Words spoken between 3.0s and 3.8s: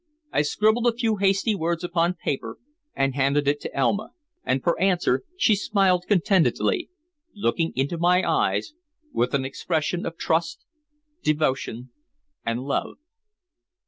handed it to